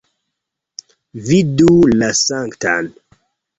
[1.27, 2.93] Vidu la Sanktan!